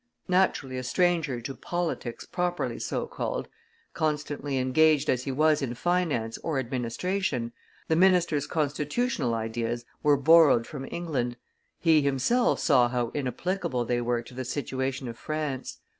[0.27, 3.47] Naturally a stranger to politics properly so called,
[3.93, 7.53] constantly engaged as he was in finance or administration,
[7.87, 11.37] the minister's constitutional ideas were borrowed from England;
[11.77, 15.81] he himself saw how inapplicable they were to the situation of France.